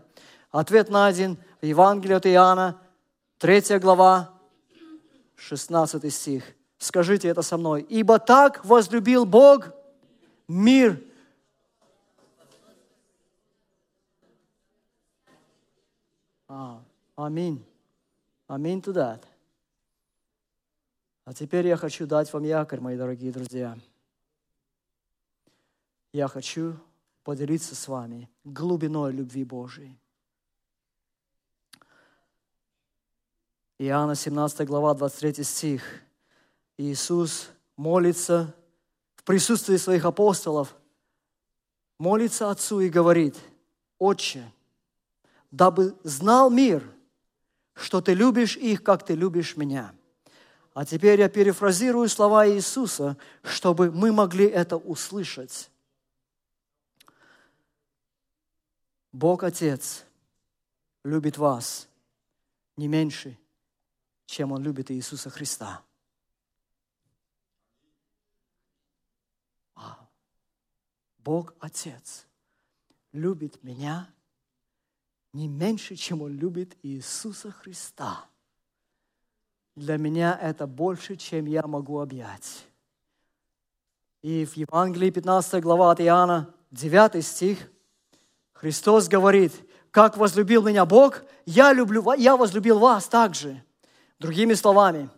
[0.50, 2.81] ответ найден в Евангелии от Иоанна,
[3.42, 4.33] 3 глава,
[5.35, 6.44] 16 стих.
[6.78, 7.83] Скажите это со мной.
[7.83, 9.74] «Ибо так возлюбил Бог
[10.46, 11.02] мир,
[16.46, 16.81] а,
[17.16, 17.64] Аминь.
[18.46, 19.24] Аминь that.
[21.24, 23.76] А теперь я хочу дать вам якорь, мои дорогие друзья.
[26.12, 26.76] Я хочу
[27.24, 29.98] поделиться с вами глубиной любви Божией.
[33.84, 35.82] Иоанна 17 глава, 23 стих.
[36.78, 38.54] Иисус молится
[39.16, 40.76] в присутствии своих апостолов,
[41.98, 43.36] молится Отцу и говорит,
[43.98, 44.48] «Отче,
[45.50, 46.88] дабы знал мир,
[47.74, 49.92] что ты любишь их, как ты любишь меня.
[50.74, 55.68] А теперь я перефразирую слова Иисуса, чтобы мы могли это услышать.
[59.10, 60.04] Бог Отец
[61.02, 61.88] любит вас
[62.76, 63.36] не меньше,
[64.32, 65.82] чем Он любит Иисуса Христа.
[71.18, 72.26] Бог Отец
[73.12, 74.08] любит меня
[75.34, 78.24] не меньше, чем Он любит Иисуса Христа.
[79.76, 82.66] Для меня это больше, чем я могу объять.
[84.22, 87.70] И в Евангелии 15 глава от Иоанна, 9 стих,
[88.54, 89.52] Христос говорит,
[89.90, 93.62] как возлюбил меня Бог, я, люблю, я возлюбил вас также.
[94.22, 95.11] Другими словами,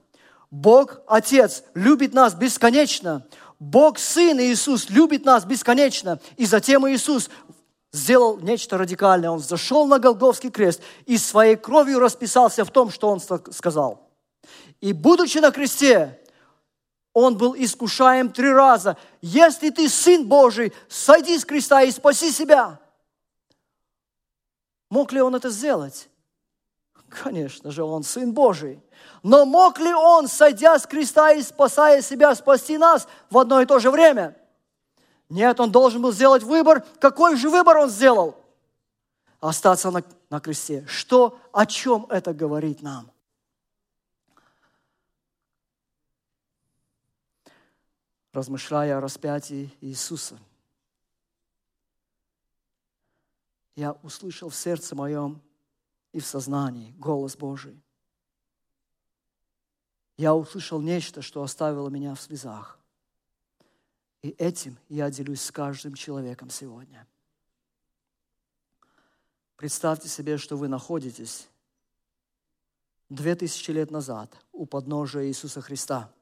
[0.51, 3.27] Бог Отец любит нас бесконечно.
[3.59, 6.19] Бог Сын Иисус любит нас бесконечно.
[6.39, 7.29] И затем Иисус
[7.93, 9.29] сделал нечто радикальное.
[9.29, 14.09] Он зашел на Голговский крест и своей кровью расписался в том, что он сказал.
[14.81, 16.19] И будучи на кресте,
[17.13, 18.97] он был искушаем три раза.
[19.21, 22.81] Если ты Сын Божий, сойди с креста и спаси себя.
[24.89, 26.09] Мог ли он это сделать?
[27.23, 28.83] Конечно же, он Сын Божий.
[29.23, 33.67] Но мог ли он, сойдя с креста и спасая себя, спасти нас в одно и
[33.67, 34.37] то же время?
[35.29, 36.85] Нет, он должен был сделать выбор.
[36.99, 38.37] Какой же выбор он сделал?
[39.41, 40.85] Остаться на, на кресте.
[40.89, 43.11] Что, о чем это говорит нам?
[48.33, 50.37] Размышляя о распятии Иисуса,
[53.77, 55.41] я услышал в сердце моем
[56.15, 57.83] и в сознании голос Божий.
[60.17, 62.79] Я услышал нечто, что оставило меня в слезах.
[64.23, 67.05] И этим я делюсь с каждым человеком сегодня.
[69.57, 71.49] Представьте себе, что вы находитесь
[73.09, 76.15] две тысячи лет назад у подножия Иисуса Христа.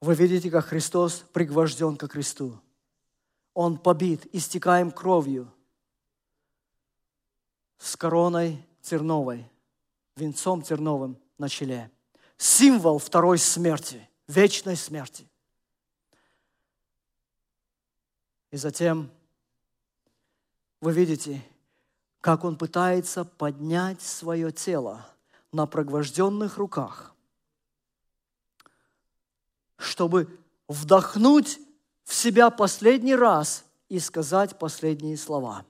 [0.00, 2.58] Вы видите, как Христос пригвожден ко кресту.
[3.54, 5.52] Он побит, истекаем кровью,
[7.78, 9.50] с короной терновой,
[10.16, 11.90] венцом терновым на челе–
[12.40, 15.28] символ второй смерти, вечной смерти.
[18.50, 19.10] И затем
[20.80, 21.42] вы видите,
[22.22, 25.06] как он пытается поднять свое тело
[25.52, 27.14] на прогвожденных руках,
[29.76, 31.58] чтобы вдохнуть
[32.04, 35.64] в себя последний раз и сказать последние слова.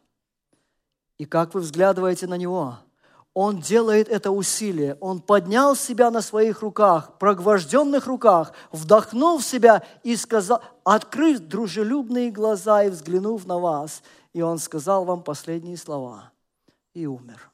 [1.18, 2.78] И как вы взглядываете на него–
[3.32, 4.96] он делает это усилие.
[5.00, 12.32] Он поднял себя на своих руках, прогвожденных руках, вдохнул в себя и сказал, открыв дружелюбные
[12.32, 14.02] глаза и взглянув на вас,
[14.32, 16.32] и он сказал вам последние слова
[16.92, 17.50] и умер.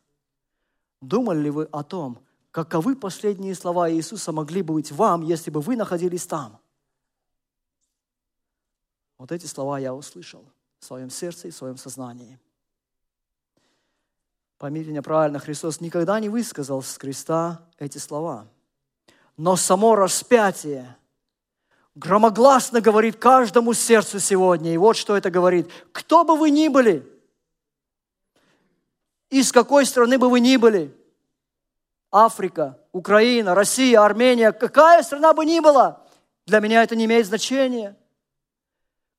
[1.03, 2.19] Думали ли вы о том,
[2.51, 6.59] каковы последние слова Иисуса могли бы быть вам, если бы вы находились там?
[9.19, 10.45] Вот эти слова я услышал
[10.79, 12.39] в своем сердце и в своем сознании–
[14.59, 18.47] Поймите меня правильно, Христос никогда не высказал с креста эти слова.
[19.37, 20.97] Но само распятие
[21.95, 24.73] громогласно говорит каждому сердцу сегодня.
[24.73, 25.71] И вот что это говорит.
[25.93, 27.07] Кто бы вы ни были,
[29.29, 30.95] из какой страны бы вы ни были,
[32.11, 36.03] Африка, Украина, Россия, Армения, какая страна бы ни была,
[36.47, 37.95] для меня это не имеет значения.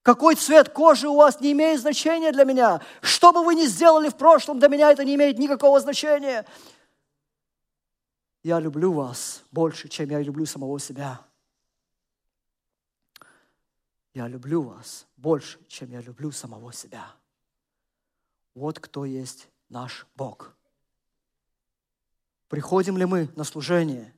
[0.07, 2.81] Какой цвет кожи у вас не имеет значения для меня.
[3.01, 6.45] Что бы вы ни сделали в прошлом, для меня это не имеет никакого значения.
[8.41, 11.19] Я люблю вас больше, чем я люблю самого себя.
[14.13, 17.05] Я люблю вас больше, чем я люблю самого себя.
[18.55, 20.55] Вот кто есть наш Бог.
[22.47, 24.13] Приходим ли мы на служение,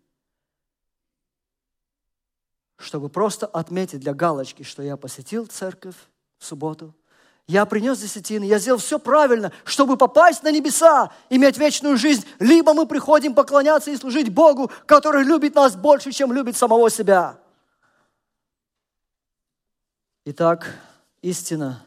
[2.79, 5.95] чтобы просто отметить для галочки, что я посетил церковь
[6.37, 6.95] в субботу,
[7.45, 12.25] я принес десятины, я сделал все правильно, чтобы попасть на небеса, иметь вечную жизнь.
[12.39, 17.39] Либо мы приходим поклоняться и служить Богу, который любит нас больше, чем любит самого себя.
[20.25, 20.75] Итак,
[21.23, 21.83] истина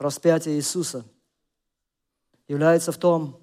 [0.00, 1.04] распятия Иисуса
[2.48, 3.40] является в том,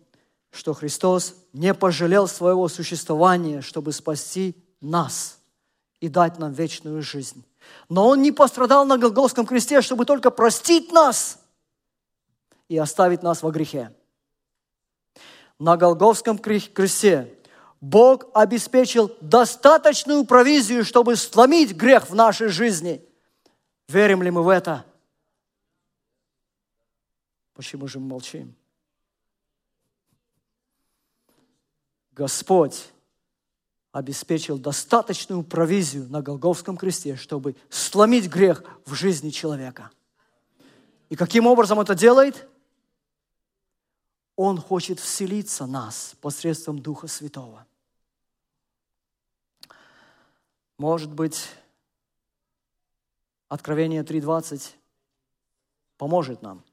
[0.52, 5.41] что Христос не пожалел своего существования, чтобы спасти нас
[6.02, 7.46] и дать нам вечную жизнь.
[7.88, 11.40] Но Он не пострадал на Голгофском кресте, чтобы только простить нас
[12.68, 13.96] и оставить нас во грехе.
[15.60, 17.34] На Голгофском кресте
[17.80, 23.06] Бог обеспечил достаточную провизию, чтобы сломить грех в нашей жизни–
[23.92, 24.86] Верим ли мы в это?
[27.54, 28.56] Почему же мы молчим?
[32.14, 32.90] Господь
[33.92, 39.92] обеспечил достаточную провизию на Голговском кресте, чтобы сломить грех в жизни человека.
[41.10, 42.48] И каким образом это делает?
[44.36, 47.66] Он хочет вселиться в нас посредством Духа Святого.
[50.78, 51.50] Может быть,
[53.52, 54.76] Откровение 3.20
[55.98, 56.64] поможет нам.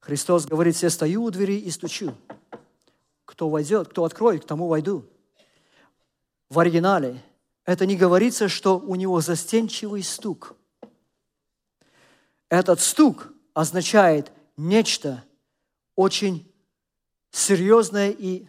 [0.00, 2.12] Христос говорит, все стою у двери и стучу.
[3.24, 5.04] Кто войдет, кто откроет, к тому войду.
[6.48, 7.22] В оригинале
[7.64, 10.54] это не говорится, что у него застенчивый стук.
[12.48, 15.24] Этот стук означает нечто
[15.96, 16.50] очень
[17.30, 18.46] серьезное и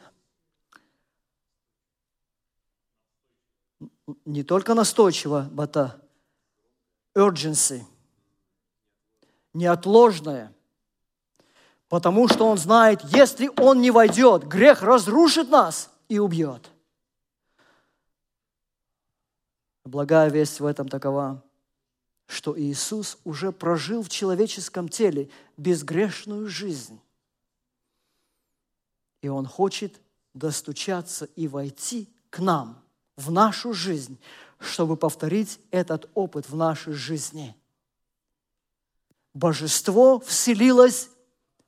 [4.25, 5.99] не только настойчиво, бата,
[7.15, 7.83] urgency,
[9.53, 10.53] неотложное,
[11.89, 16.69] потому что он знает, если он не войдет, грех разрушит нас и убьет.
[19.87, 21.41] Благая весть в этом такова,
[22.27, 26.99] что Иисус уже прожил в человеческом теле безгрешную жизнь.
[29.21, 30.01] И Он хочет
[30.33, 32.83] достучаться и войти к нам,
[33.15, 34.19] в нашу жизнь,
[34.59, 37.55] чтобы повторить этот опыт в нашей жизни.
[39.33, 41.09] Божество вселилось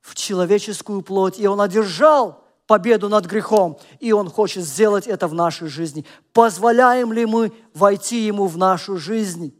[0.02, 5.34] в человеческую плоть, и Он одержал победу над грехом, и Он хочет сделать это в
[5.34, 6.06] нашей жизни.
[6.34, 9.60] Позволяем ли мы войти Ему в нашу жизнь?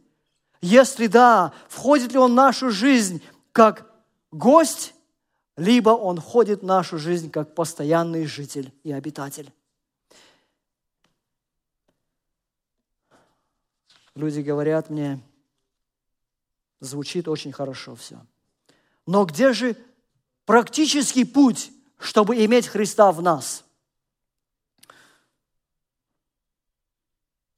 [0.60, 3.92] Если да, входит ли Он в нашу жизнь как
[4.30, 4.94] гость,
[5.56, 9.52] либо Он входит в нашу жизнь как постоянный житель и обитатель.
[14.14, 15.18] Люди говорят мне,
[16.78, 18.20] звучит очень хорошо все.
[19.04, 19.74] Но где же
[20.46, 23.64] практический путь, чтобы иметь Христа в нас?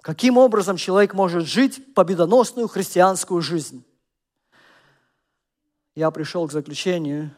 [0.03, 3.85] Каким образом человек может жить победоносную христианскую жизнь?
[5.95, 7.31] Я пришел к заключению,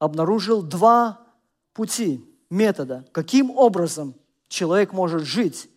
[0.00, 1.24] обнаружил два
[1.72, 4.14] пути, метода, каким образом
[4.48, 5.70] человек может жить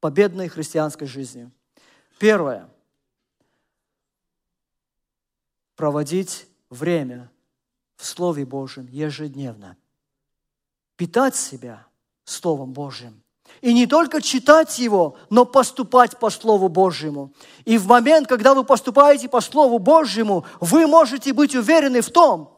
[0.00, 1.50] победной христианской жизнью.
[2.18, 2.68] Первое.
[5.74, 7.30] Проводить время
[7.96, 9.76] в Слове Божьем ежедневно.
[10.96, 11.86] Питать себя
[12.24, 13.22] Словом Божьим.
[13.60, 17.32] И не только читать его, но поступать по Слову Божьему.
[17.64, 22.52] И в момент, когда вы поступаете по Слову Божьему, вы можете быть уверены в том,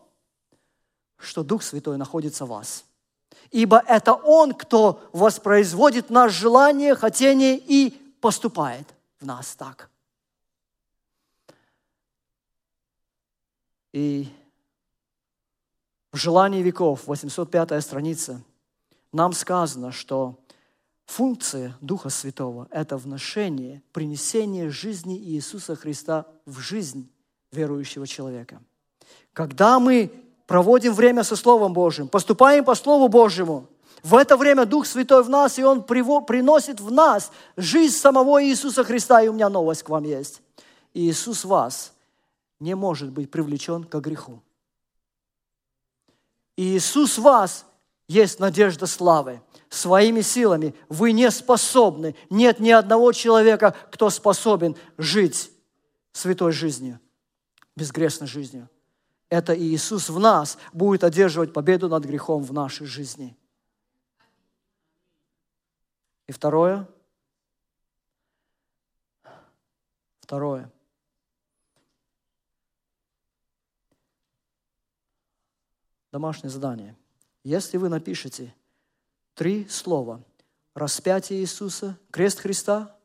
[1.19, 2.85] что Дух Святой находится в вас.
[3.51, 8.87] Ибо это Он, кто воспроизводит наше желание, хотение и поступает
[9.21, 9.91] в нас так.
[13.93, 14.29] И
[16.13, 18.43] в «Желании веков», 805 страница,
[19.13, 20.39] нам сказано, что
[21.07, 27.11] функция Духа Святого– это вношение, принесение жизни Иисуса Христа в жизнь
[27.53, 28.61] верующего человека.
[29.33, 30.11] Когда мы
[30.47, 33.67] проводим время со Словом Божьим, поступаем по Слову Божьему–
[34.03, 38.85] в это время Дух Святой в нас, и Он приносит в нас жизнь самого Иисуса
[38.85, 39.23] Христа.
[39.23, 40.41] И у меня новость к вам есть.
[40.95, 41.93] Иисус вас
[42.61, 44.41] не может быть привлечен к греху.
[46.59, 47.65] Иисус вас
[48.09, 49.41] есть надежда славы.
[49.69, 52.17] Своими силами вы не способны.
[52.31, 55.53] Нет ни одного человека, кто способен жить
[56.11, 56.99] святой жизнью,
[57.77, 58.69] безгрешной жизнью.
[59.29, 63.37] Это Иисус в нас будет одерживать победу над грехом в нашей жизни.
[66.27, 66.89] И второе.
[70.19, 70.73] Второе.
[76.13, 76.97] Домашнее задание.
[77.45, 78.55] Если вы напишете
[79.35, 80.23] три слова
[80.75, 82.97] распятие Иисуса, крест Христа,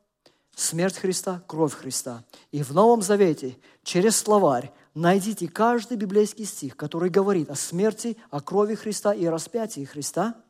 [0.54, 2.24] смерть Христа, кровь Христа.
[2.52, 8.40] И в Новом Завете через словарь найдите каждый библейский стих, который говорит о смерти, о
[8.40, 10.40] крови Христа и распятии Христа.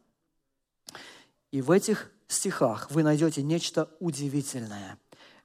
[1.50, 4.98] И в этих стихах вы найдете нечто удивительное.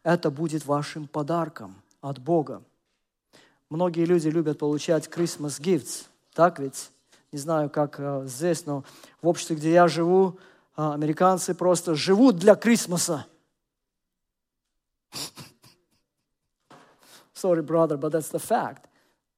[0.03, 2.63] Это будет вашим подарком от Бога.
[3.69, 6.91] Многие люди любят получать Christmas gifts, так ведь?
[7.31, 8.83] Не знаю, как э, здесь, но
[9.21, 10.39] в обществе, где я живу,
[10.75, 13.27] э, американцы просто живут для Крисмоса.
[17.33, 18.87] Sorry, brother, but that's the fact.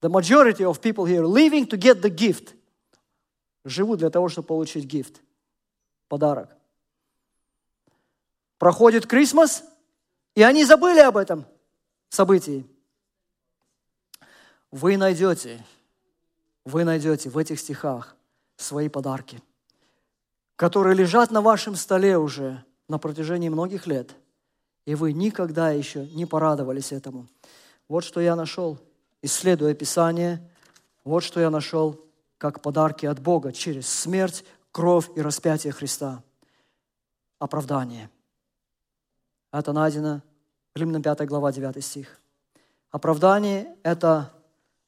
[0.01, 2.55] The majority of people here living to get the gift.
[3.63, 5.21] Живут для того, чтобы получить гифт,
[6.07, 6.55] подарок.
[8.57, 9.63] Проходит Крисмас,
[10.33, 11.45] и они забыли об этом
[12.09, 12.65] событии.
[14.71, 15.63] Вы найдете,
[16.65, 18.15] вы найдете в этих стихах
[18.55, 19.41] свои подарки,
[20.55, 24.11] которые лежат на вашем столе уже на протяжении многих лет,
[24.85, 27.27] и вы никогда еще не порадовались этому.
[27.87, 28.77] Вот что я нашел–
[29.21, 30.41] исследуя Писание,
[31.03, 32.03] вот что я нашел
[32.37, 36.23] как подарки от Бога через смерть, кровь и распятие Христа.
[37.39, 38.09] Оправдание.
[39.51, 40.21] Это найдено
[40.75, 42.19] Римлянам 5 глава 9 стих.
[42.89, 44.33] Оправдание– это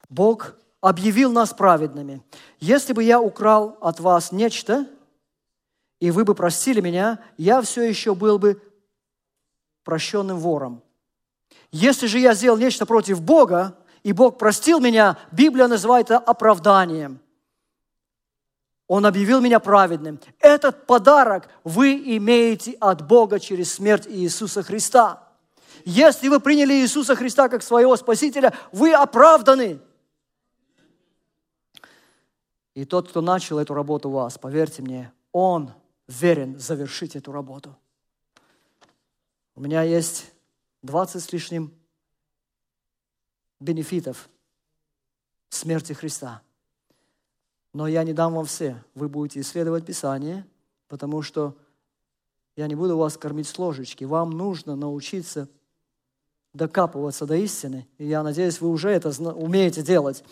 [0.10, 2.22] Бог объявил нас праведными.
[2.60, 4.86] Если бы я украл от вас нечто,
[6.02, 8.62] и вы бы простили меня, я все еще был бы
[9.86, 10.84] прощенным вором.
[11.72, 17.20] Если же я сделал нечто против Бога, и Бог простил меня, Библия называет это оправданием.
[18.90, 20.20] Он объявил меня праведным.
[20.40, 25.30] Этот подарок вы имеете от Бога через смерть Иисуса Христа.
[25.86, 29.80] Если вы приняли Иисуса Христа как своего Спасителя, вы оправданы.
[32.76, 35.72] И тот, кто начал эту работу у вас, поверьте мне, он
[36.08, 37.76] верен завершить эту работу.
[39.56, 40.32] У меня есть
[40.82, 41.72] 20 с лишним
[43.60, 44.30] бенефитов
[45.50, 46.42] смерти Христа.
[47.74, 48.84] Но я не дам вам все.
[48.96, 50.46] Вы будете исследовать Писание,
[50.88, 51.56] потому что
[52.56, 54.04] я не буду вас кормить с ложечки.
[54.04, 55.48] Вам нужно научиться
[56.54, 57.88] докапываться до истины.
[57.98, 60.24] И я надеюсь, вы уже это умеете делать.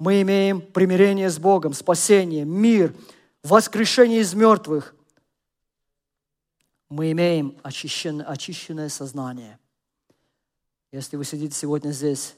[0.00, 2.96] Мы имеем примирение с Богом, спасение, мир,
[3.42, 4.94] воскрешение из мертвых.
[6.88, 9.58] Мы имеем очищенное, очищенное сознание.
[10.90, 12.34] Если вы сидите сегодня здесь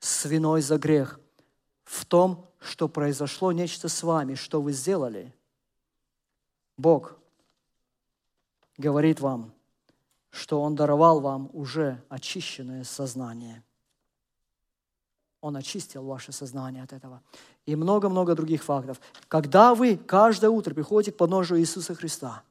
[0.00, 1.20] с виной за грех,
[1.84, 5.34] в том, что произошло нечто с вами, что вы сделали.
[6.78, 7.18] Бог
[8.78, 9.52] говорит вам,
[10.30, 13.62] что Он даровал вам уже очищенное сознание.
[15.42, 17.20] Он очистил ваше сознание от этого.
[17.66, 18.98] И много-много других фактов.
[19.28, 22.42] Когда вы каждое утро приходите к подножию Иисуса Христа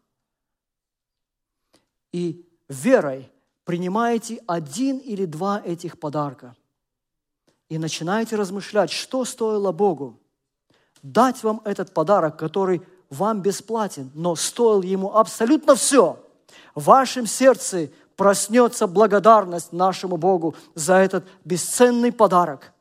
[2.12, 3.32] и верой
[3.64, 6.56] принимаете один или два этих подарка–
[7.72, 10.20] и начинаете размышлять, что стоило Богу
[11.04, 16.20] дать вам этот подарок, который вам бесплатен, но стоил Ему абсолютно все.
[16.76, 22.74] В вашем сердце проснется благодарность нашему Богу за этот бесценный подарок.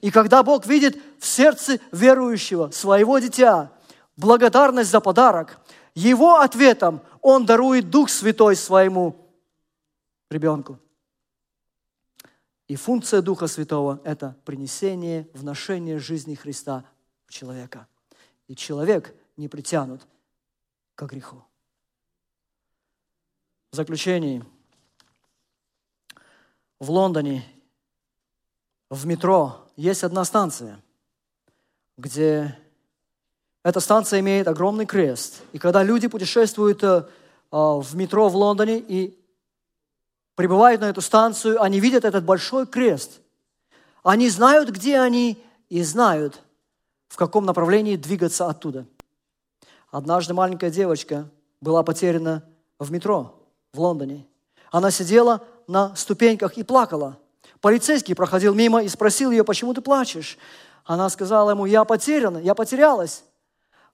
[0.00, 3.72] И когда Бог видит в сердце верующего, своего дитя,
[4.16, 5.58] благодарность за подарок,
[5.94, 9.16] его ответом Он дарует Дух Святой своему
[10.30, 10.78] ребенку.
[12.68, 16.84] И функция Духа Святого– это принесение, вношение жизни Христа
[17.26, 17.88] в человека.
[18.46, 20.06] И человек не притянут
[20.94, 21.44] к греху.
[23.72, 24.44] В заключении,
[26.78, 27.44] в Лондоне,
[28.88, 30.78] в метро есть одна станция,
[31.96, 32.58] где
[33.62, 35.42] эта станция имеет огромный крест.
[35.52, 37.04] И когда люди путешествуют э,
[37.50, 39.18] в метро в Лондоне и
[40.34, 43.20] прибывают на эту станцию, они видят этот большой крест.
[44.02, 46.42] Они знают, где они, и знают,
[47.08, 48.86] в каком направлении двигаться оттуда.
[49.90, 51.28] Однажды маленькая девочка
[51.62, 52.44] была потеряна
[52.78, 53.34] в метро
[53.72, 54.26] в Лондоне.
[54.70, 57.18] Она сидела на ступеньках и плакала.
[57.60, 60.38] Полицейский проходил мимо и спросил ее, почему ты плачешь?
[60.84, 63.22] Она сказала ему, я потеряна, я потерялась.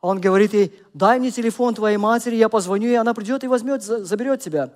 [0.00, 3.82] Он говорит ей, дай мне телефон твоей матери, я позвоню, и она придет и возьмет,
[3.82, 4.70] заберет тебя.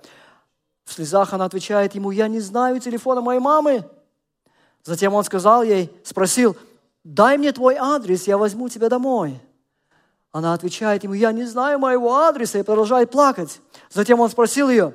[0.83, 3.85] В слезах она отвечает ему, я не знаю телефона моей мамы.
[4.83, 6.57] Затем он сказал ей, спросил,
[7.03, 9.39] дай мне твой адрес, я возьму тебя домой.
[10.31, 13.61] Она отвечает ему, я не знаю моего адреса, и продолжает плакать.
[13.89, 14.93] Затем он спросил ее,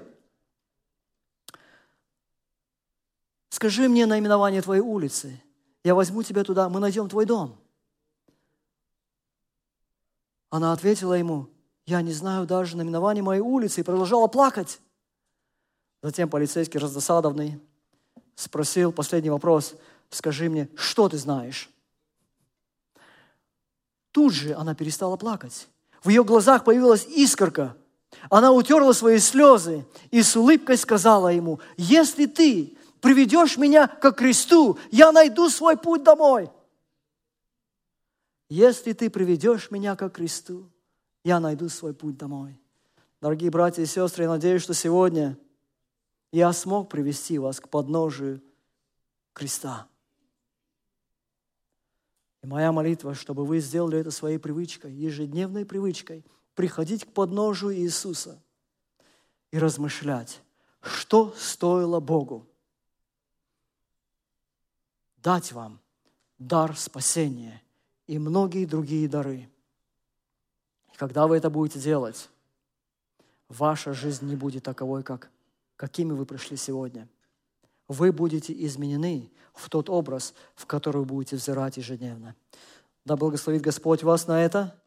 [3.57, 5.43] скажи мне наименование твоей улицы,
[5.83, 7.57] я возьму тебя туда, мы найдем твой дом.
[10.51, 11.49] Она ответила ему,
[11.87, 14.79] я не знаю даже наименование моей улицы, и продолжала плакать.
[16.03, 17.59] Затем полицейский раздосадованный
[18.35, 19.75] спросил последний вопрос,
[20.11, 21.71] скажи мне, что ты знаешь?
[24.13, 25.67] Тут же она перестала плакать.
[26.05, 27.75] В ее глазах появилась искорка.
[28.29, 34.79] Она утерла свои слезы и с улыбкой сказала ему, если ты приведешь меня к кресту,
[34.91, 36.51] я найду свой путь домой.
[38.49, 40.71] Если ты приведешь меня к кресту,
[41.25, 42.61] я найду свой путь домой.
[43.21, 45.37] Дорогие братья и сестры, я надеюсь, что сегодня
[46.33, 48.43] я смог привести вас к подножию
[49.33, 49.89] креста.
[52.43, 56.25] И моя молитва, чтобы вы сделали это своей привычкой, ежедневной привычкой,
[56.55, 58.41] приходить к подножию Иисуса
[59.51, 60.43] и размышлять,
[60.81, 62.47] что стоило Богу
[65.27, 65.81] дать вам
[66.39, 67.61] дар спасения
[68.07, 69.51] и многие другие дары.
[70.93, 72.31] И когда вы это будете делать,
[73.49, 75.29] ваша жизнь не будет таковой, как,
[75.75, 77.09] какими вы пришли сегодня.
[77.89, 82.37] Вы будете изменены в тот образ, в который вы будете взирать ежедневно.
[83.05, 84.81] Да благословит Господь вас на это.